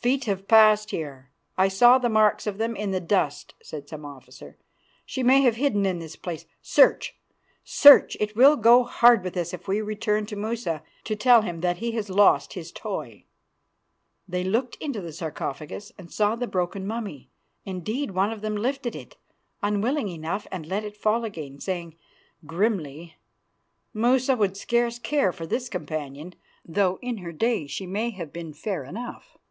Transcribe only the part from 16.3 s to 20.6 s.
the broken mummy. Indeed, one of them lifted it, unwillingly enough,